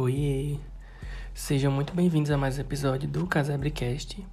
[0.00, 0.56] Oiê!
[1.34, 4.26] Sejam muito bem-vindos a mais um episódio do Casabrecast.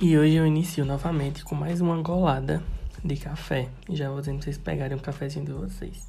[0.00, 2.62] E hoje eu inicio novamente com mais uma golada
[3.04, 3.68] de café.
[3.88, 6.08] Já vou dizendo pra vocês pegarem um cafezinho de vocês.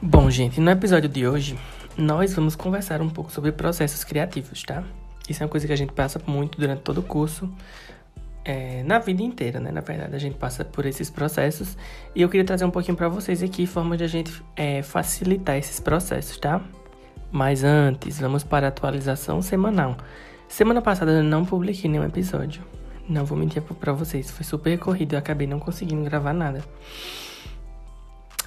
[0.00, 1.58] Bom, gente, no episódio de hoje,
[1.94, 4.82] nós vamos conversar um pouco sobre processos criativos, tá?
[5.28, 7.52] Isso é uma coisa que a gente passa muito durante todo o curso,
[8.44, 9.70] é, na vida inteira, né?
[9.70, 11.76] Na verdade, a gente passa por esses processos
[12.14, 15.56] e eu queria trazer um pouquinho para vocês aqui formas de a gente é, facilitar
[15.56, 16.60] esses processos, tá?
[17.30, 19.96] Mas antes, vamos para a atualização semanal.
[20.48, 22.64] Semana passada eu não publiquei nenhum episódio.
[23.08, 26.64] Não vou mentir para vocês, foi super corrido, eu acabei não conseguindo gravar nada.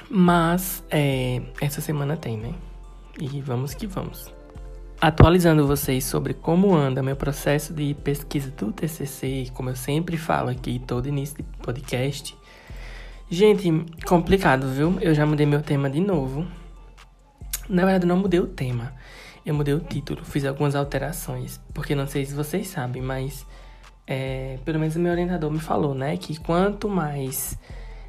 [0.09, 2.53] Mas é, essa semana tem, né?
[3.19, 4.31] E vamos que vamos
[5.03, 10.49] atualizando vocês sobre como anda meu processo de pesquisa do TCC, como eu sempre falo
[10.49, 12.33] aqui todo início de podcast.
[13.29, 13.69] Gente,
[14.05, 14.97] complicado, viu?
[15.01, 16.47] Eu já mudei meu tema de novo.
[17.67, 18.93] Na verdade, não mudei o tema.
[19.45, 23.45] Eu mudei o título, fiz algumas alterações, porque não sei se vocês sabem, mas
[24.07, 27.59] é, pelo menos o meu orientador me falou, né, que quanto mais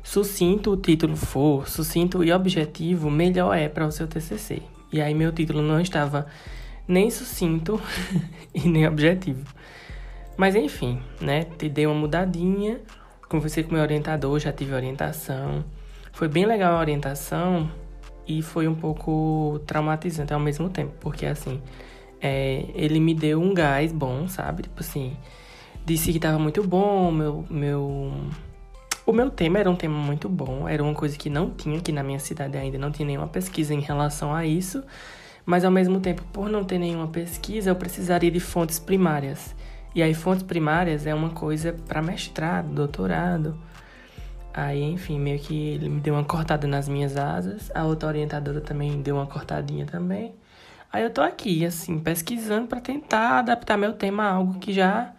[0.00, 4.62] sucinto o título for, sucinto e objetivo, melhor é para o seu TCC.
[4.92, 6.28] E aí meu título não estava
[6.86, 7.80] nem sucinto
[8.54, 9.44] e nem objetivo.
[10.36, 11.44] Mas enfim, né?
[11.44, 12.80] Te dei uma mudadinha.
[13.28, 15.64] Conversei com meu orientador, já tive orientação.
[16.12, 17.70] Foi bem legal a orientação
[18.26, 21.60] e foi um pouco traumatizante ao mesmo tempo, porque assim,
[22.20, 24.62] é, ele me deu um gás bom, sabe?
[24.62, 25.16] Tipo assim,
[25.84, 28.12] disse que tava muito bom, meu, meu.
[29.06, 31.92] O meu tema era um tema muito bom, era uma coisa que não tinha aqui
[31.92, 34.82] na minha cidade ainda, não tinha nenhuma pesquisa em relação a isso.
[35.44, 39.54] Mas ao mesmo tempo, por não ter nenhuma pesquisa, eu precisaria de fontes primárias.
[39.94, 43.58] E aí, fontes primárias é uma coisa para mestrado, doutorado.
[44.52, 47.70] Aí, enfim, meio que ele me deu uma cortada nas minhas asas.
[47.74, 50.34] A outra orientadora também deu uma cortadinha também.
[50.92, 55.12] Aí eu tô aqui, assim, pesquisando para tentar adaptar meu tema a algo que já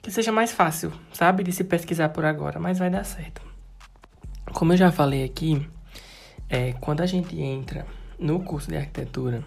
[0.00, 3.42] que seja mais fácil, sabe, de se pesquisar por agora, mas vai dar certo.
[4.52, 5.68] Como eu já falei aqui,
[6.48, 7.84] é, quando a gente entra
[8.18, 9.44] no curso de arquitetura,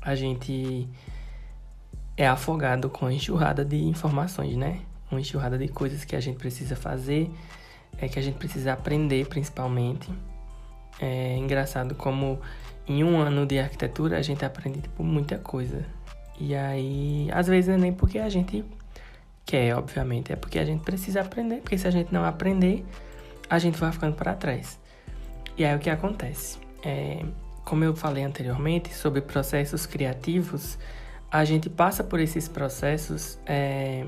[0.00, 0.88] a gente
[2.16, 4.80] é afogado com enxurrada de informações, né?
[5.10, 7.30] Uma enxurrada de coisas que a gente precisa fazer,
[7.98, 10.08] é que a gente precisa aprender principalmente.
[11.00, 12.40] É engraçado como
[12.86, 15.84] em um ano de arquitetura a gente aprende tipo, muita coisa.
[16.38, 18.64] E aí, às vezes não é nem porque a gente
[19.44, 22.84] quer, obviamente, é porque a gente precisa aprender, porque se a gente não aprender,
[23.48, 24.78] a gente vai ficando para trás.
[25.56, 26.58] E aí o que acontece?
[26.82, 27.24] É,
[27.64, 30.78] como eu falei anteriormente sobre processos criativos,
[31.30, 34.04] a gente passa por esses processos é,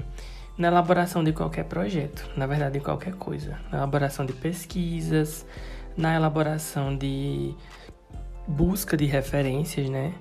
[0.56, 3.59] na elaboração de qualquer projeto, na verdade, de qualquer coisa.
[3.71, 5.45] Na elaboração de pesquisas,
[5.97, 7.55] na elaboração de
[8.47, 10.15] busca de referências, né?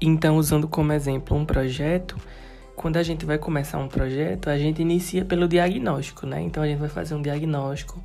[0.00, 2.16] Então, usando como exemplo um projeto,
[2.76, 6.40] quando a gente vai começar um projeto, a gente inicia pelo diagnóstico, né?
[6.40, 8.02] Então, a gente vai fazer um diagnóstico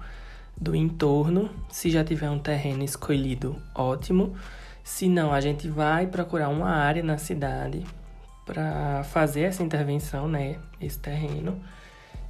[0.56, 1.50] do entorno.
[1.69, 4.35] Se já tiver um terreno escolhido, ótimo.
[4.85, 7.84] Se não, a gente vai procurar uma área na cidade
[8.46, 10.57] para fazer essa intervenção, né?
[10.79, 11.59] Esse terreno.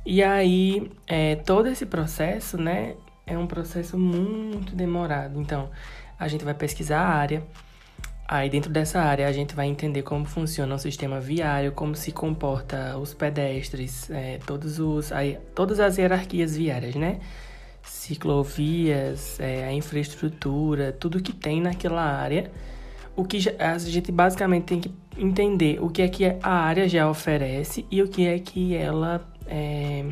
[0.05, 2.95] E aí, é, todo esse processo, né?
[3.27, 5.37] É um processo muito demorado.
[5.37, 5.69] Então,
[6.17, 7.43] a gente vai pesquisar a área.
[8.25, 12.13] Aí, dentro dessa área, a gente vai entender como funciona o sistema viário, como se
[12.13, 17.19] comporta os pedestres, é, todos os, aí, todas as hierarquias viárias, né?
[18.05, 22.51] Ciclovias, é, a infraestrutura, tudo que tem naquela área.
[23.15, 27.09] O que a gente basicamente tem que entender o que é que a área já
[27.09, 30.05] oferece e o que é que ela é,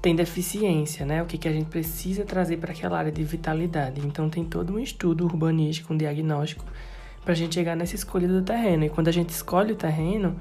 [0.00, 1.22] tem deficiência, né?
[1.22, 4.00] O que, que a gente precisa trazer para aquela área de vitalidade.
[4.04, 6.64] Então tem todo um estudo urbanístico, um diagnóstico
[7.22, 8.84] para a gente chegar nessa escolha do terreno.
[8.84, 10.36] E quando a gente escolhe o terreno,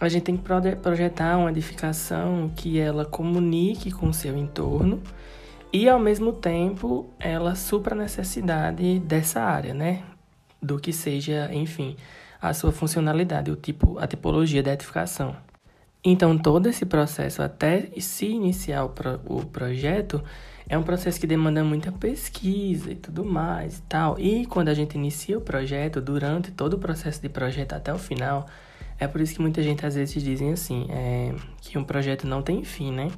[0.00, 0.42] a gente tem que
[0.82, 5.00] projetar uma edificação que ela comunique com o seu entorno
[5.72, 10.02] e ao mesmo tempo ela supra a necessidade dessa área, né?
[10.60, 11.96] Do que seja, enfim,
[12.40, 15.34] a sua funcionalidade, o tipo, a tipologia da edificação.
[16.04, 20.22] Então, todo esse processo, até se iniciar o, pro, o projeto,
[20.68, 24.18] é um processo que demanda muita pesquisa e tudo mais e tal.
[24.18, 27.98] E quando a gente inicia o projeto, durante todo o processo de projeto até o
[27.98, 28.46] final,
[28.98, 32.42] é por isso que muita gente às vezes dizem assim, é, que um projeto não
[32.42, 33.08] tem fim, né?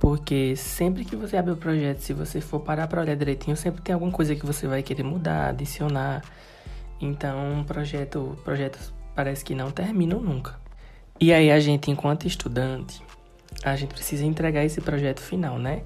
[0.00, 3.82] Porque sempre que você abre o projeto, se você for parar para olhar direitinho, sempre
[3.82, 6.22] tem alguma coisa que você vai querer mudar, adicionar.
[7.00, 10.58] Então, projeto, projetos parece que não terminam nunca.
[11.20, 13.00] E aí a gente, enquanto estudante,
[13.62, 15.82] a gente precisa entregar esse projeto final, né?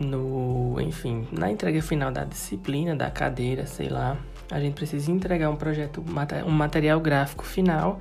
[0.00, 4.16] no, enfim, na entrega final da disciplina, da cadeira, sei lá,
[4.50, 6.02] a gente precisa entregar um projeto,
[6.46, 8.00] um material gráfico final.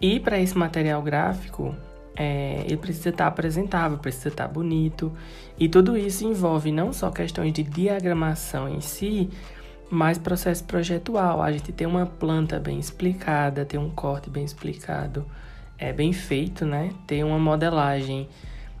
[0.00, 1.74] E para esse material gráfico,
[2.16, 5.12] é, ele precisa estar apresentável, precisa estar bonito.
[5.58, 9.28] E tudo isso envolve não só questões de diagramação em si,
[9.90, 11.42] mas processo projetual.
[11.42, 15.26] A gente tem uma planta bem explicada, tem um corte bem explicado,
[15.78, 16.90] é bem feito, né?
[17.06, 18.28] Tem uma modelagem,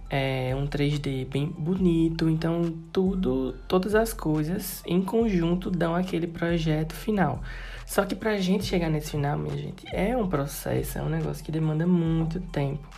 [0.08, 2.30] é, um 3D bem bonito.
[2.30, 7.42] Então, tudo, todas as coisas em conjunto dão aquele projeto final.
[7.84, 11.44] Só que pra gente chegar nesse final, minha gente, é um processo, é um negócio
[11.44, 12.88] que demanda muito tempo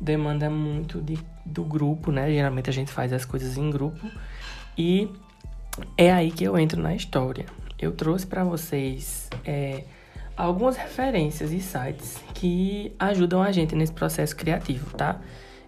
[0.00, 2.30] demanda muito de, do grupo, né?
[2.30, 4.10] Geralmente a gente faz as coisas em grupo
[4.76, 5.10] e
[5.96, 7.46] é aí que eu entro na história.
[7.78, 9.84] Eu trouxe para vocês é,
[10.36, 15.20] algumas referências e sites que ajudam a gente nesse processo criativo, tá?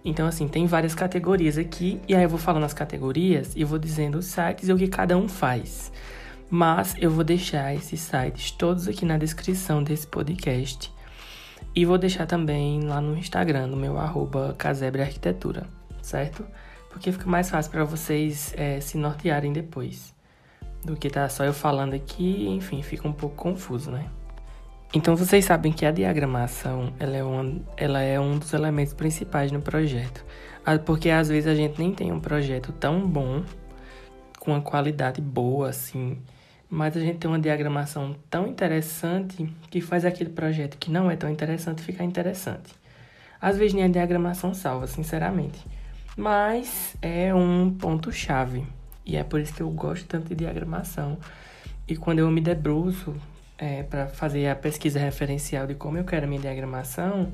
[0.04, 3.78] Então, assim, tem várias categorias aqui, e aí eu vou falando as categorias e vou
[3.78, 5.92] dizendo os sites e o que cada um faz.
[6.48, 10.90] Mas eu vou deixar esses sites todos aqui na descrição desse podcast
[11.74, 15.66] e vou deixar também lá no Instagram, no meu arroba Casebre Arquitetura,
[16.02, 16.44] certo?
[16.88, 20.14] Porque fica mais fácil para vocês é, se nortearem depois.
[20.84, 24.06] Do que tá só eu falando aqui, enfim, fica um pouco confuso, né?
[24.92, 29.52] Então vocês sabem que a diagramação ela é, uma, ela é um dos elementos principais
[29.52, 30.24] no projeto.
[30.66, 33.44] Ah, porque às vezes a gente nem tem um projeto tão bom,
[34.40, 36.18] com uma qualidade boa assim,
[36.70, 41.16] mas a gente tem uma diagramação tão interessante que faz aquele projeto que não é
[41.16, 42.72] tão interessante ficar interessante.
[43.40, 45.58] Às vezes nem a diagramação salva, sinceramente,
[46.16, 48.64] mas é um ponto-chave
[49.04, 51.18] e é por isso que eu gosto tanto de diagramação.
[51.88, 53.16] E quando eu me debruço
[53.58, 57.32] é, para fazer a pesquisa referencial de como eu quero a minha diagramação,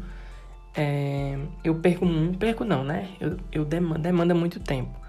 [0.74, 2.06] é, eu perco,
[2.38, 3.08] perco não, né?
[3.20, 5.05] Eu, eu demanda, demanda muito tempo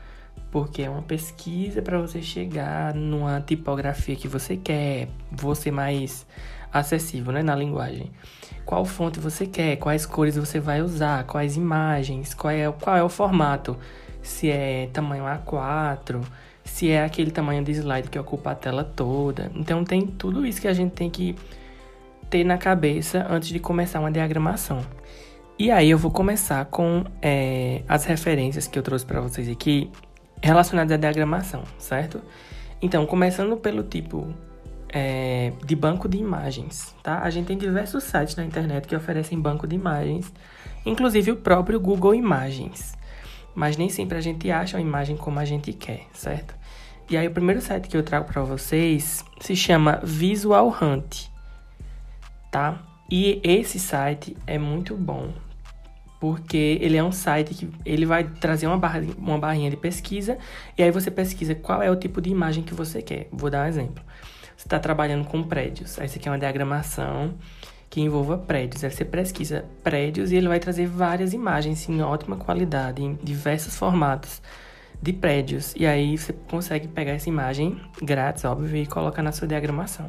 [0.58, 6.26] porque é uma pesquisa para você chegar numa tipografia que você quer, você mais
[6.74, 8.12] acessível, né, na linguagem.
[8.66, 13.04] Qual fonte você quer, quais cores você vai usar, quais imagens, qual é, qual é
[13.04, 13.78] o formato,
[14.20, 16.24] se é tamanho A4,
[16.64, 19.52] se é aquele tamanho de slide que ocupa a tela toda.
[19.54, 21.36] Então tem tudo isso que a gente tem que
[22.32, 24.82] ter na cabeça antes de começar uma diagramação.
[25.60, 29.92] E aí eu vou começar com é, as referências que eu trouxe para vocês aqui
[30.42, 32.22] relacionados à diagramação, certo?
[32.82, 34.34] Então, começando pelo tipo
[34.90, 37.20] é, de banco de imagens, tá?
[37.20, 40.32] A gente tem diversos sites na internet que oferecem banco de imagens,
[40.86, 42.96] inclusive o próprio Google Imagens.
[43.56, 46.56] Mas nem sempre a gente acha uma imagem como a gente quer, certo?
[47.10, 51.28] E aí o primeiro site que eu trago para vocês se chama Visual Hunt,
[52.52, 52.80] tá?
[53.10, 55.34] E esse site é muito bom,
[56.20, 60.38] porque ele é um site que ele vai trazer uma, barra, uma barrinha de pesquisa
[60.78, 63.28] e aí você pesquisa qual é o tipo de imagem que você quer.
[63.32, 64.04] Vou dar um exemplo.
[64.56, 67.36] Você está trabalhando com prédios, aí você quer uma diagramação
[67.90, 68.84] que envolva prédios.
[68.84, 73.76] Aí você pesquisa prédios e ele vai trazer várias imagens em ótima qualidade, em diversos
[73.76, 74.42] formatos
[75.02, 75.74] de prédios.
[75.76, 80.08] E aí você consegue pegar essa imagem grátis, óbvio, e colocar na sua diagramação.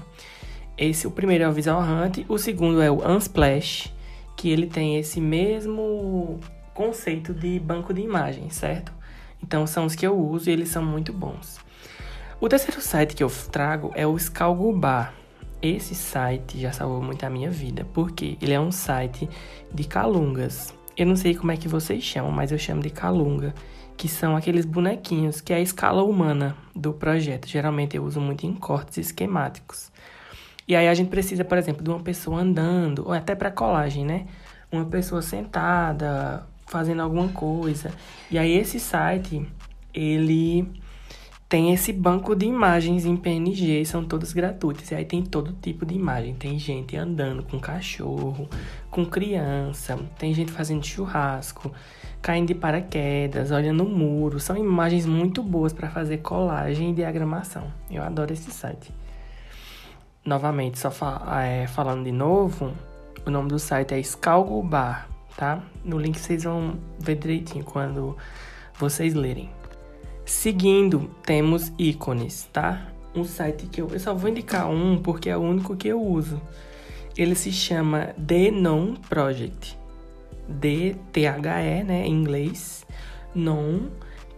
[0.77, 3.93] Esse, o primeiro é o Visual Hunt, o segundo é o Unsplash,
[4.39, 6.39] que ele tem esse mesmo
[6.73, 8.93] conceito de banco de imagens, certo?
[9.43, 11.59] Então são os que eu uso e eles são muito bons.
[12.41, 15.13] O terceiro site que eu trago é o Scalgubar.
[15.61, 19.29] Esse site já salvou muito a minha vida, porque ele é um site
[19.75, 20.73] de calungas.
[20.97, 23.53] Eu não sei como é que vocês chamam, mas eu chamo de calunga,
[23.97, 27.49] que são aqueles bonequinhos que é a escala humana do projeto.
[27.49, 29.91] Geralmente eu uso muito em cortes esquemáticos.
[30.69, 34.05] E aí a gente precisa, por exemplo, de uma pessoa andando, ou até para colagem,
[34.05, 34.27] né?
[34.71, 37.91] Uma pessoa sentada, fazendo alguma coisa.
[38.31, 39.45] E aí esse site,
[39.95, 40.71] ele
[41.49, 44.91] tem esse banco de imagens em PNG, são todas gratuitas.
[44.91, 46.35] E aí tem todo tipo de imagem.
[46.35, 48.47] Tem gente andando com cachorro,
[48.91, 51.73] com criança, tem gente fazendo churrasco,
[52.21, 54.39] caindo de paraquedas, olhando o muro.
[54.39, 57.73] São imagens muito boas para fazer colagem e diagramação.
[57.91, 58.93] Eu adoro esse site.
[60.29, 62.71] Novamente, só fa é, falando de novo,
[63.25, 65.63] o nome do site é Scalgo Bar, tá?
[65.83, 68.15] No link vocês vão ver direitinho quando
[68.79, 69.49] vocês lerem.
[70.27, 72.89] Seguindo, temos ícones, tá?
[73.15, 75.99] Um site que eu, eu só vou indicar um porque é o único que eu
[75.99, 76.39] uso.
[77.17, 79.79] Ele se chama The Non Project.
[80.47, 82.85] D-T-H-E, né, em inglês.
[83.35, 83.89] Non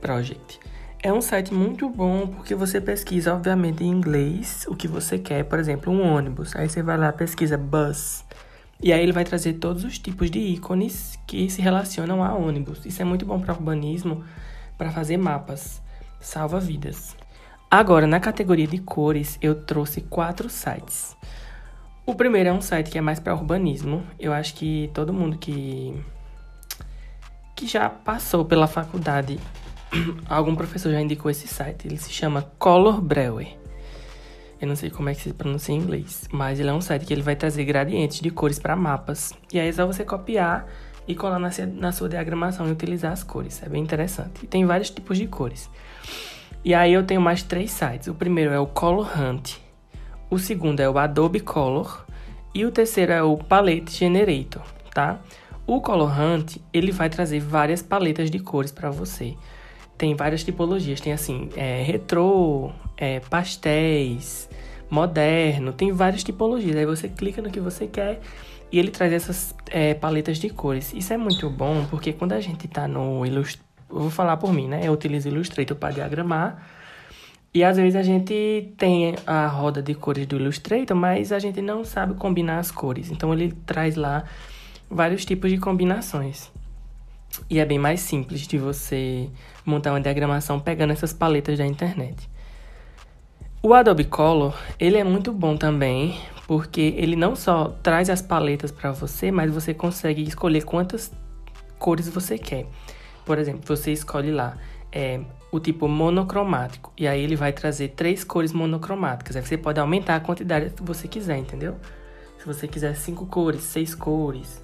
[0.00, 0.60] Project.
[1.02, 5.44] É um site muito bom porque você pesquisa, obviamente, em inglês o que você quer,
[5.44, 6.54] por exemplo, um ônibus.
[6.54, 8.22] Aí você vai lá, pesquisa bus.
[8.82, 12.84] E aí ele vai trazer todos os tipos de ícones que se relacionam a ônibus.
[12.84, 14.22] Isso é muito bom para urbanismo,
[14.76, 15.80] para fazer mapas.
[16.20, 17.16] salva vidas.
[17.70, 21.16] Agora, na categoria de cores, eu trouxe quatro sites.
[22.04, 24.02] O primeiro é um site que é mais para urbanismo.
[24.18, 25.94] Eu acho que todo mundo que
[27.56, 29.38] que já passou pela faculdade,
[30.28, 31.86] algum professor já indicou esse site.
[31.86, 33.48] Ele se chama Color Brewer.
[34.60, 37.06] Eu não sei como é que se pronuncia em inglês, mas ele é um site
[37.06, 39.32] que ele vai trazer gradientes de cores para mapas.
[39.52, 40.66] E aí é só você copiar
[41.08, 43.62] e colar na, sua diagramação e utilizar as cores.
[43.62, 44.44] É bem interessante.
[44.44, 45.70] E tem vários tipos de cores.
[46.62, 48.08] E aí eu tenho mais três sites.
[48.08, 49.56] O primeiro é o Color Hunt.
[50.28, 52.04] O segundo é o Adobe Color.
[52.54, 55.20] E o terceiro é o Palette Generator, tá?
[55.66, 59.36] O Color Hunt, ele vai trazer várias paletas de cores para você.
[60.00, 60.98] Tem várias tipologias.
[60.98, 64.48] Tem assim, é, retrô, é, pastéis,
[64.88, 65.74] moderno.
[65.74, 66.74] Tem várias tipologias.
[66.74, 68.18] Aí você clica no que você quer
[68.72, 70.94] e ele traz essas é, paletas de cores.
[70.94, 74.68] Isso é muito bom porque quando a gente está no Illustrator vou falar por mim,
[74.68, 74.80] né?
[74.84, 76.66] Eu utilizo Illustrator para diagramar.
[77.52, 81.60] E às vezes a gente tem a roda de cores do Illustrator, mas a gente
[81.60, 83.10] não sabe combinar as cores.
[83.10, 84.24] Então ele traz lá
[84.88, 86.50] vários tipos de combinações.
[87.50, 89.28] E é bem mais simples de você
[89.70, 92.28] montar uma diagramação pegando essas paletas da internet.
[93.62, 98.72] O Adobe Color, ele é muito bom também, porque ele não só traz as paletas
[98.72, 101.12] para você, mas você consegue escolher quantas
[101.78, 102.66] cores você quer.
[103.24, 104.56] Por exemplo, você escolhe lá
[104.90, 105.20] é,
[105.52, 106.92] o tipo monocromático.
[106.96, 109.36] E aí ele vai trazer três cores monocromáticas.
[109.36, 111.76] Aí você pode aumentar a quantidade que você quiser, entendeu?
[112.38, 114.62] Se você quiser cinco cores, seis cores.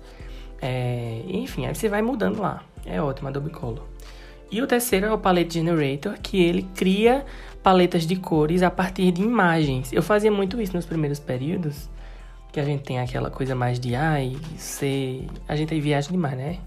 [0.60, 2.62] É, enfim, aí você vai mudando lá.
[2.84, 3.84] É ótimo, Adobe Color.
[4.50, 7.24] E o terceiro é o Palette Generator, que ele cria
[7.62, 9.92] paletas de cores a partir de imagens.
[9.92, 11.90] Eu fazia muito isso nos primeiros períodos,
[12.52, 15.26] que a gente tem aquela coisa mais de ai, ser.
[15.48, 16.58] A gente aí viaja demais, né?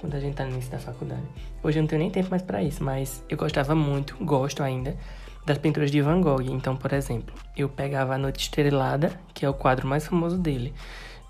[0.00, 1.22] quando a gente tá no início da faculdade.
[1.62, 4.96] Hoje eu não tenho nem tempo mais para isso, mas eu gostava muito, gosto ainda,
[5.44, 6.42] das pinturas de Van Gogh.
[6.42, 10.72] Então, por exemplo, eu pegava A Noite Estrelada, que é o quadro mais famoso dele.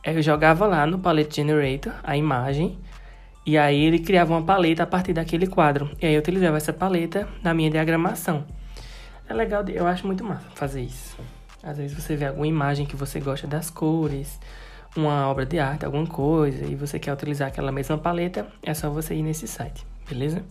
[0.04, 2.78] Eu jogava lá no Palette Generator a imagem,
[3.44, 5.90] e aí ele criava uma paleta a partir daquele quadro.
[6.00, 8.44] E aí eu utilizava essa paleta na minha diagramação.
[9.28, 11.16] É legal, eu acho muito massa fazer isso.
[11.62, 14.40] Às vezes você vê alguma imagem que você gosta das cores,
[14.96, 18.90] uma obra de arte, alguma coisa, e você quer utilizar aquela mesma paleta, é só
[18.90, 20.42] você ir nesse site, beleza?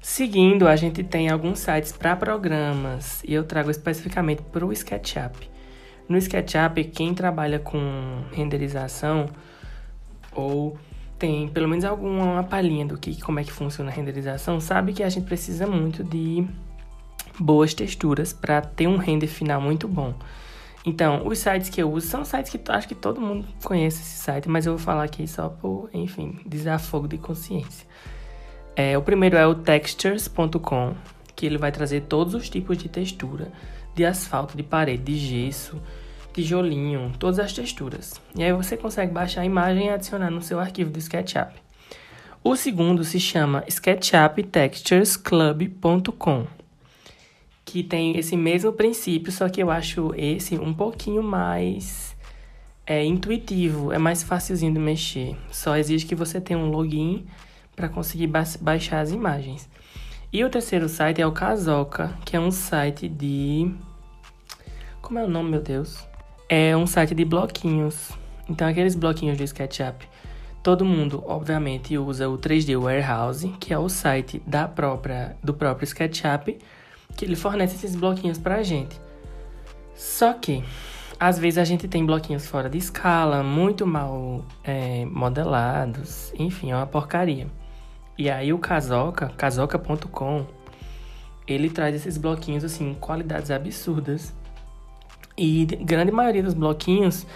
[0.00, 5.48] Seguindo, a gente tem alguns sites para programas, e eu trago especificamente para o SketchUp.
[6.08, 9.30] No SketchUp, quem trabalha com renderização
[10.34, 10.76] ou
[11.22, 15.04] tem pelo menos alguma palhinha do que como é que funciona a renderização, sabe que
[15.04, 16.44] a gente precisa muito de
[17.38, 20.14] boas texturas para ter um render final muito bom.
[20.84, 24.16] Então, os sites que eu uso são sites que acho que todo mundo conhece esse
[24.16, 27.86] site, mas eu vou falar aqui só por, enfim, desafogo de consciência.
[28.74, 30.96] É, o primeiro é o textures.com,
[31.36, 33.52] que ele vai trazer todos os tipos de textura,
[33.94, 35.80] de asfalto, de parede, de gesso,
[36.32, 38.20] tijolinho, todas as texturas.
[38.34, 41.52] E aí você consegue baixar a imagem e adicionar no seu arquivo do SketchUp.
[42.42, 46.62] O segundo se chama SketchUpTexturesClub.com
[47.64, 52.14] que tem esse mesmo princípio, só que eu acho esse um pouquinho mais
[52.86, 55.36] é, intuitivo, é mais facilzinho de mexer.
[55.50, 57.24] Só exige que você tenha um login
[57.74, 59.68] para conseguir ba baixar as imagens.
[60.32, 63.72] E o terceiro site é o Kazoka, que é um site de.
[65.00, 66.06] Como é o nome, meu Deus?
[66.54, 68.10] É um site de bloquinhos.
[68.46, 70.06] Então, aqueles bloquinhos do SketchUp.
[70.62, 75.84] Todo mundo, obviamente, usa o 3D Warehouse, que é o site da própria, do próprio
[75.86, 76.58] SketchUp
[77.16, 79.00] que ele fornece esses bloquinhos pra gente.
[79.94, 80.62] Só que,
[81.18, 86.76] às vezes a gente tem bloquinhos fora de escala, muito mal é, modelados, enfim, é
[86.76, 87.46] uma porcaria.
[88.18, 90.44] E aí o Kazoka, kazoka.com,
[91.48, 94.34] ele traz esses bloquinhos assim, qualidades absurdas.
[95.36, 97.26] E grande maioria dos bloquinhos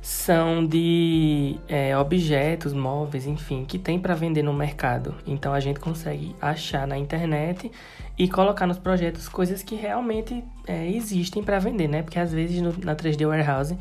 [0.00, 5.14] são de é, objetos, móveis, enfim, que tem para vender no mercado.
[5.26, 7.70] Então a gente consegue achar na internet
[8.16, 12.02] e colocar nos projetos coisas que realmente é, existem para vender, né?
[12.02, 13.76] Porque às vezes no, na 3D Warehouse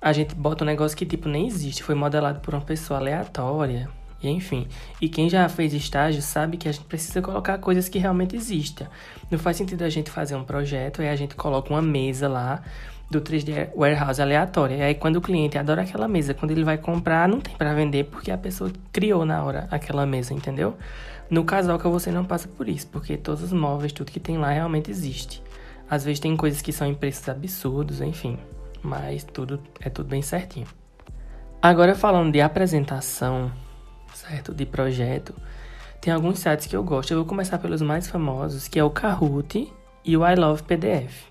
[0.00, 3.88] a gente bota um negócio que tipo nem existe, foi modelado por uma pessoa aleatória,
[4.22, 4.66] e enfim.
[5.00, 8.86] E quem já fez estágio sabe que a gente precisa colocar coisas que realmente existam.
[9.30, 12.62] Não faz sentido a gente fazer um projeto e a gente coloca uma mesa lá
[13.10, 14.76] do 3D Warehouse aleatória.
[14.76, 17.72] E aí quando o cliente adora aquela mesa, quando ele vai comprar, não tem para
[17.74, 20.76] vender porque a pessoa criou na hora aquela mesa, entendeu?
[21.30, 24.50] No Casoca você não passa por isso, porque todos os móveis, tudo que tem lá
[24.50, 25.42] realmente existe.
[25.88, 28.38] Às vezes tem coisas que são em preços absurdos, enfim,
[28.82, 30.66] mas tudo é tudo bem certinho.
[31.60, 33.50] Agora falando de apresentação,
[34.28, 35.34] certo, de projeto,
[36.00, 37.10] tem alguns sites que eu gosto.
[37.10, 39.72] Eu vou começar pelos mais famosos, que é o Kahoot
[40.04, 41.24] e o I Love PDF.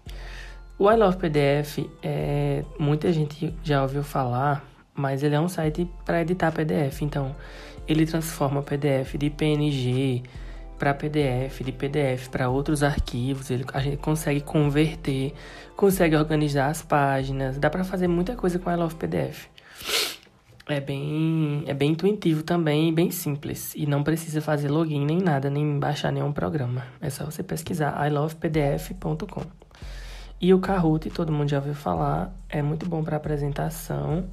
[0.78, 4.64] O I Love PDF é muita gente já ouviu falar,
[4.94, 7.02] mas ele é um site para editar PDF.
[7.02, 7.36] Então,
[7.88, 10.24] ele transforma PDF de PNG
[10.78, 13.50] para PDF, de PDF para outros arquivos.
[13.50, 15.34] Ele, a gente consegue converter,
[15.76, 17.58] consegue organizar as páginas.
[17.58, 19.48] Dá para fazer muita coisa com I Love PDF.
[20.70, 23.74] É bem, é bem intuitivo também bem simples.
[23.76, 26.84] E não precisa fazer login nem nada, nem baixar nenhum programa.
[27.00, 29.44] É só você pesquisar ilovepdf.com.
[30.42, 34.26] E o Kahoot, todo mundo já ouviu falar, é muito bom para apresentação,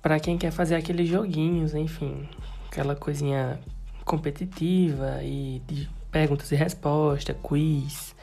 [0.00, 2.28] para quem quer fazer aqueles joguinhos, enfim,
[2.68, 3.60] aquela coisinha
[4.04, 8.16] competitiva e de perguntas e respostas, quiz.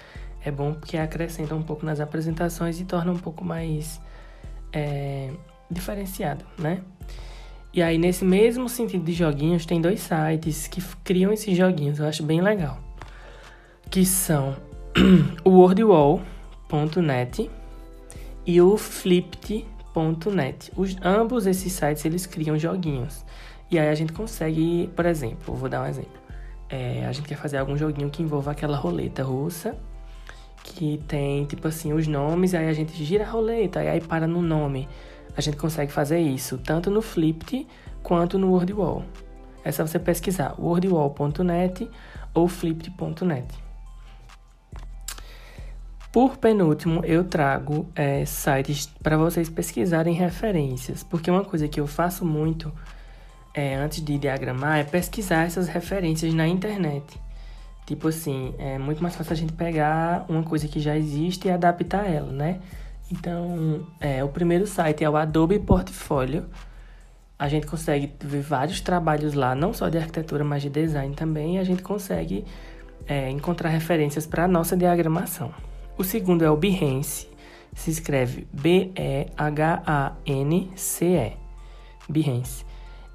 [0.43, 4.01] É bom porque acrescenta um pouco nas apresentações e torna um pouco mais
[4.73, 5.31] é,
[5.71, 6.81] diferenciado, né?
[7.71, 12.07] E aí, nesse mesmo sentido de joguinhos, tem dois sites que criam esses joguinhos, eu
[12.07, 12.79] acho bem legal.
[13.91, 14.55] Que são
[15.45, 17.49] o WordWall.net
[18.45, 20.71] e o Flipped.net.
[20.75, 23.23] Os, ambos esses sites, eles criam joguinhos.
[23.69, 26.19] E aí a gente consegue, por exemplo, vou dar um exemplo.
[26.67, 29.77] É, a gente quer fazer algum joguinho que envolva aquela roleta russa,
[30.63, 34.27] que tem, tipo assim, os nomes, aí a gente gira a roleta, e aí para
[34.27, 34.87] no nome
[35.35, 37.67] a gente consegue fazer isso tanto no Flipped
[38.03, 39.03] quanto no WordWall.
[39.63, 41.89] É só você pesquisar wordwall.net
[42.33, 43.45] ou flipped.net.
[46.11, 51.85] Por penúltimo, eu trago é, sites para vocês pesquisarem referências, porque uma coisa que eu
[51.85, 52.73] faço muito
[53.53, 57.19] é, antes de diagramar é pesquisar essas referências na internet.
[57.85, 61.51] Tipo assim, é muito mais fácil a gente pegar uma coisa que já existe e
[61.51, 62.59] adaptar ela, né?
[63.11, 66.45] Então, é, o primeiro site é o Adobe Portfolio.
[67.37, 71.55] A gente consegue ver vários trabalhos lá, não só de arquitetura, mas de design também,
[71.55, 72.45] e a gente consegue
[73.07, 75.51] é, encontrar referências para a nossa diagramação.
[75.97, 77.27] O segundo é o Behance,
[77.73, 79.33] se escreve B-E-H-A-N-C-E.
[82.07, 82.65] Behance.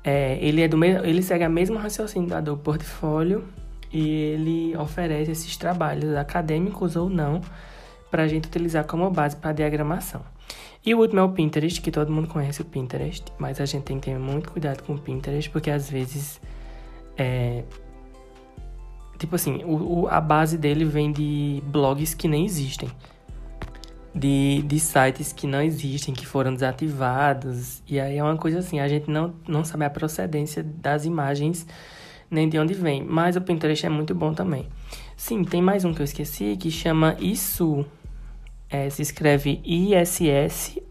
[0.02, 3.44] É, ele, é do mesmo, ele segue a mesma raciocínio do Adobe Portfolio
[3.92, 7.40] e ele oferece esses trabalhos acadêmicos ou não
[8.14, 10.20] para a gente utilizar como base para diagramação.
[10.86, 13.82] E o último é o Pinterest, que todo mundo conhece o Pinterest, mas a gente
[13.82, 16.40] tem que ter muito cuidado com o Pinterest, porque às vezes
[17.18, 17.64] é.
[19.18, 22.88] Tipo assim, o, o, a base dele vem de blogs que nem existem.
[24.14, 27.82] De, de sites que não existem, que foram desativados.
[27.84, 31.66] E aí é uma coisa assim, a gente não, não sabe a procedência das imagens
[32.30, 33.02] nem de onde vem.
[33.02, 34.68] Mas o Pinterest é muito bom também.
[35.16, 37.84] Sim, tem mais um que eu esqueci que chama Isso
[38.74, 40.82] é, se escreve ISSUU.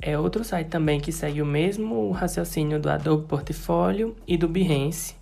[0.00, 5.16] É outro site também que segue o mesmo raciocínio do Adobe Portfolio e do Behance.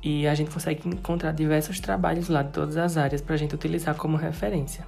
[0.00, 3.52] E a gente consegue encontrar diversos trabalhos lá de todas as áreas para a gente
[3.56, 4.86] utilizar como referência.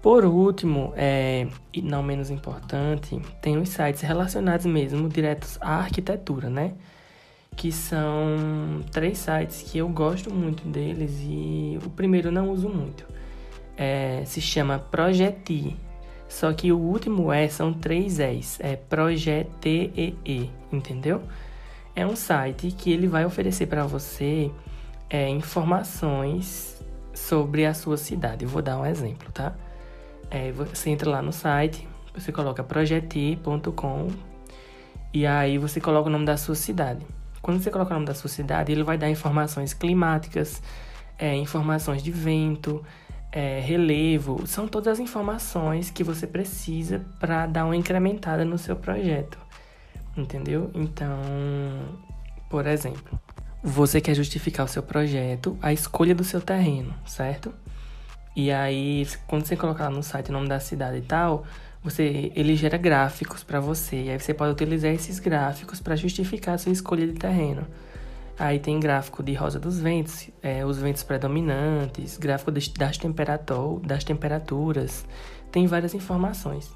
[0.00, 6.48] Por último, é, e não menos importante, tem os sites relacionados mesmo diretos à arquitetura,
[6.48, 6.74] né?
[7.56, 13.04] Que são três sites que eu gosto muito deles e o primeiro não uso muito
[13.76, 15.76] é, se chama Projeti.
[16.28, 21.22] Só que o último E são três Es, é Projetee, entendeu?
[21.94, 24.50] É um site que ele vai oferecer para você
[25.10, 26.82] é, informações
[27.12, 28.44] sobre a sua cidade.
[28.44, 29.54] Eu vou dar um exemplo, tá?
[30.30, 34.08] É, você entra lá no site, você coloca projeti.com
[35.12, 37.04] e aí você coloca o nome da sua cidade.
[37.42, 40.62] Quando você coloca o nome da sua cidade, ele vai dar informações climáticas,
[41.18, 42.82] é, informações de vento,
[43.32, 48.76] é, relevo, são todas as informações que você precisa para dar uma incrementada no seu
[48.76, 49.38] projeto,
[50.16, 50.70] entendeu?
[50.74, 51.18] Então,
[52.50, 53.18] por exemplo,
[53.62, 57.52] você quer justificar o seu projeto, a escolha do seu terreno, certo?
[58.36, 61.44] E aí, quando você colocar no site o nome da cidade e tal,
[61.82, 64.04] você ele gera gráficos para você.
[64.04, 67.66] E aí você pode utilizar esses gráficos para justificar a sua escolha de terreno.
[68.42, 72.66] Aí tem gráfico de rosa dos ventos, é, os ventos predominantes, gráfico das,
[72.98, 75.06] temperatur das temperaturas,
[75.52, 76.68] tem várias informações.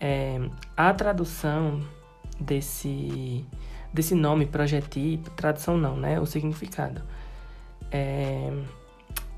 [0.00, 0.40] É,
[0.76, 1.80] a tradução
[2.40, 3.46] desse,
[3.92, 6.18] desse nome, projetipo, tradução não, né?
[6.18, 7.00] O significado.
[7.92, 8.52] É,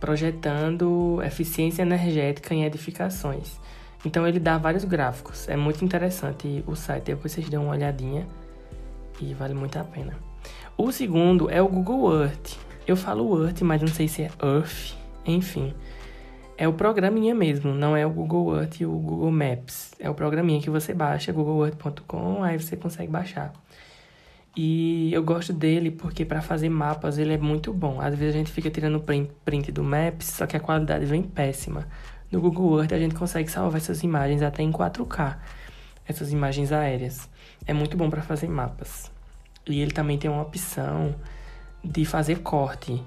[0.01, 3.61] projetando eficiência energética em edificações.
[4.03, 5.47] Então ele dá vários gráficos.
[5.47, 8.27] É muito interessante o site, depois vocês dão uma olhadinha
[9.21, 10.26] e vale muito a pena.
[10.79, 12.59] O segundo é o Google Earth.
[12.87, 15.73] Eu falo Earth, mas não sei se é Earth, enfim.
[16.59, 19.95] É o programinha mesmo, não é o Google Earth e o Google Maps.
[19.99, 23.55] É o programinha que você baixa, google.earth.com, aí você consegue baixar.
[24.55, 27.99] E eu gosto dele porque para fazer mapas ele é muito bom.
[27.99, 29.03] Às vezes a gente fica tirando
[29.47, 31.89] print do Maps, só que a qualidade vem péssima.
[32.31, 35.39] No Google Earth a gente consegue salvar essas imagens até em 4K,
[36.07, 37.31] essas imagens aéreas.
[37.67, 39.16] É muito bom para fazer mapas.
[39.69, 41.15] E ele também tem uma opção
[41.83, 43.03] de fazer corte.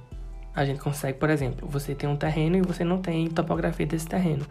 [0.53, 4.07] A gente consegue, por exemplo, você tem um terreno e você não tem topografia desse
[4.07, 4.45] terreno.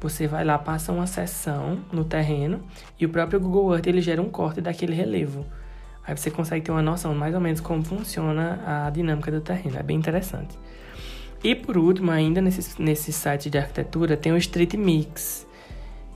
[0.00, 2.62] Você vai lá, passa uma seção no terreno
[2.98, 5.44] e o próprio Google Earth ele gera um corte daquele relevo.
[6.06, 9.76] Aí você consegue ter uma noção mais ou menos como funciona a dinâmica do terreno.
[9.76, 10.58] É bem interessante.
[11.42, 15.46] E por último, ainda nesse, nesse site de arquitetura, tem o Street Mix.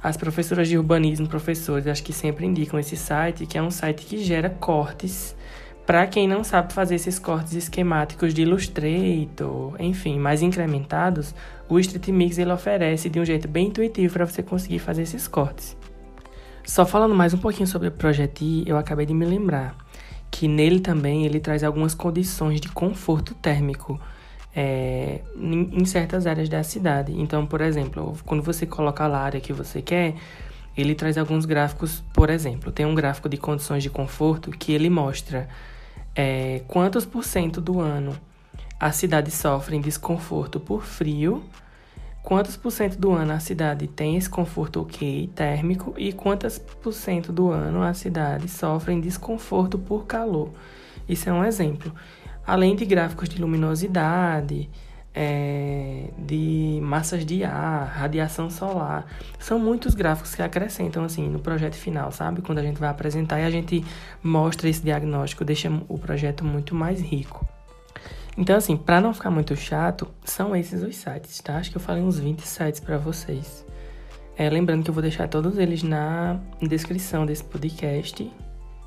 [0.05, 4.07] As professoras de urbanismo, professores, acho que sempre indicam esse site, que é um site
[4.07, 5.35] que gera cortes
[5.87, 11.35] para quem não sabe fazer esses cortes esquemáticos de Illustrator, enfim, mais incrementados,
[11.69, 15.29] o Street Mix ele oferece de um jeito bem intuitivo para você conseguir fazer esses
[15.29, 15.77] cortes.
[16.64, 19.77] Só falando mais um pouquinho sobre o Projeti, eu acabei de me lembrar
[20.31, 24.01] que nele também ele traz algumas condições de conforto térmico
[24.55, 27.12] é, em certas áreas da cidade.
[27.12, 30.14] Então, por exemplo, quando você coloca a área que você quer,
[30.77, 34.90] ele traz alguns gráficos, por exemplo, tem um gráfico de condições de conforto que ele
[34.90, 35.49] mostra
[36.14, 38.17] é, quantos por cento do ano
[38.79, 41.43] a cidade sofre desconforto por frio
[42.25, 46.93] quantos por cento do ano a cidade tem esse conforto ok térmico e quantas por
[46.93, 50.51] cento do ano a cidade sofre desconforto por calor.
[51.07, 51.93] Isso é um exemplo.
[52.47, 54.69] Além de gráficos de luminosidade,
[55.15, 59.07] é, de massas de ar, radiação solar.
[59.39, 62.43] São muitos gráficos que acrescentam assim no projeto final, sabe?
[62.43, 63.85] Quando a gente vai apresentar e a gente
[64.23, 67.47] mostra esse diagnóstico, deixa o projeto muito mais rico.
[68.37, 71.57] Então, assim, para não ficar muito chato, são esses os sites, tá?
[71.59, 73.65] Acho que eu falei uns 20 sites para vocês.
[74.37, 78.29] É, lembrando que eu vou deixar todos eles na descrição desse podcast.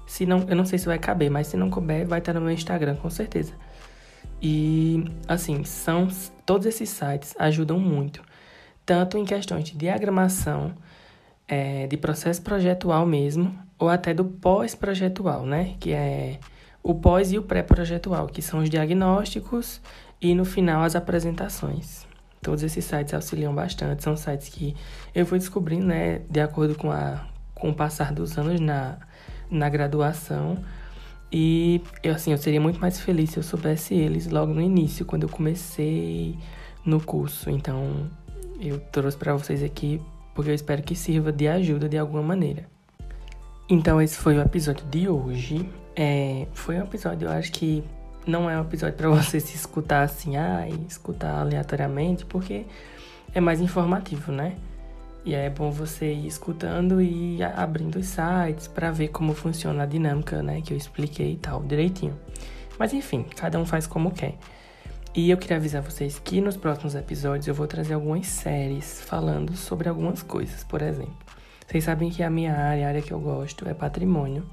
[0.08, 2.42] Se não, eu não sei se vai caber, mas se não couber, vai estar no
[2.42, 3.54] meu Instagram, com certeza.
[4.42, 6.08] E, assim, são
[6.46, 8.24] todos esses sites ajudam muito,
[8.86, 10.74] tanto em questões de diagramação,
[11.48, 15.76] é, de processo projetual mesmo, ou até do pós-projetual, né?
[15.80, 16.40] Que é
[16.82, 19.82] o pós e o pré-projetual, que são os diagnósticos
[20.22, 22.08] e no final as apresentações.
[22.42, 24.74] Todos esses sites auxiliam bastante, são sites que
[25.14, 28.98] eu fui descobrindo, né, de acordo com, a, com o passar dos anos na,
[29.50, 30.58] na graduação.
[31.32, 35.06] E eu, assim, eu seria muito mais feliz se eu soubesse eles logo no início,
[35.06, 36.38] quando eu comecei
[36.86, 37.50] no curso.
[37.50, 38.10] Então,
[38.60, 40.02] eu trouxe para vocês aqui
[40.34, 42.66] porque eu espero que sirva de ajuda de alguma maneira.
[43.70, 45.68] Então, esse foi o episódio de hoje.
[45.96, 47.84] É, foi um episódio, eu acho que
[48.26, 52.66] não é um episódio para você se escutar assim, ah, escutar aleatoriamente, porque
[53.34, 54.56] é mais informativo, né?
[55.28, 59.86] E é bom você ir escutando e abrindo os sites para ver como funciona a
[59.86, 60.62] dinâmica, né?
[60.62, 62.18] Que eu expliquei e tal, direitinho.
[62.80, 64.36] Mas enfim, cada um faz como quer.
[65.14, 69.54] E eu queria avisar vocês que nos próximos episódios eu vou trazer algumas séries falando
[69.58, 70.64] sobre algumas coisas.
[70.64, 71.18] Por exemplo,
[71.68, 74.50] vocês sabem que a minha área, a área que eu gosto, é patrimônio.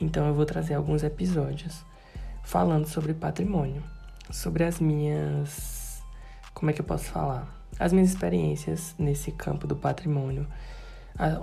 [0.00, 1.84] Então eu vou trazer alguns episódios
[2.44, 3.82] falando sobre patrimônio,
[4.30, 6.00] sobre as minhas.
[6.54, 7.53] Como é que eu posso falar?
[7.78, 10.46] As minhas experiências nesse campo do patrimônio,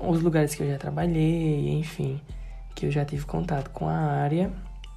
[0.08, 2.20] os lugares que eu já trabalhei, enfim,
[2.76, 4.52] que eu já tive contato com a área.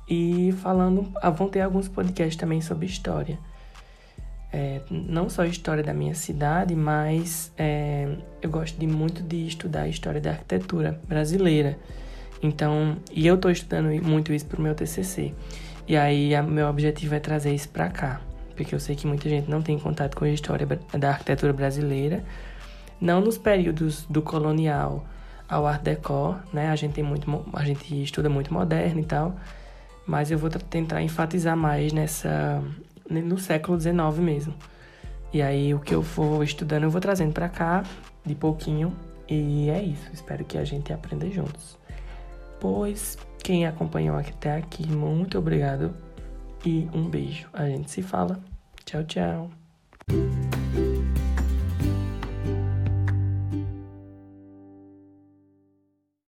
[0.08, 3.38] E falando, ah, vão ter alguns podcasts também sobre história.
[4.52, 9.82] É, não só história da minha cidade, mas é, eu gosto de muito de estudar
[9.82, 11.78] a história da arquitetura brasileira.
[12.42, 15.34] Então, e eu estou estudando muito isso pro meu TCC.
[15.88, 18.20] E aí, a, meu objetivo é trazer isso para cá,
[18.54, 20.66] porque eu sei que muita gente não tem contato com a história
[20.98, 22.24] da arquitetura brasileira,
[23.00, 25.04] não nos períodos do colonial
[25.48, 26.70] ao Art Deco, né?
[26.70, 29.36] A gente tem muito, a gente estuda muito moderno e tal,
[30.06, 32.62] mas eu vou tentar enfatizar mais nessa
[33.08, 34.54] no século XIX mesmo.
[35.32, 37.82] E aí o que eu for estudando eu vou trazendo para cá
[38.24, 38.94] de pouquinho
[39.28, 40.08] e é isso.
[40.12, 41.78] Espero que a gente aprenda juntos.
[42.60, 45.94] Pois quem acompanhou até aqui, muito obrigado
[46.64, 47.48] e um beijo.
[47.52, 48.40] A gente se fala.
[48.84, 49.50] Tchau, tchau.